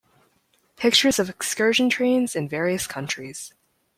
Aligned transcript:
Pictures 0.77 1.19
of 1.19 1.29
excursion 1.29 1.87
trains 1.87 2.35
in 2.35 2.49
various 2.49 2.87
countries. 2.87 3.53